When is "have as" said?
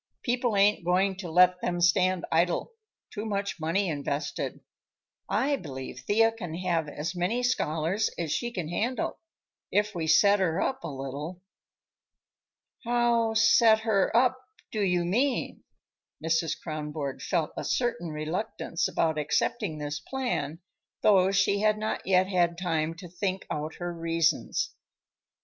6.55-7.13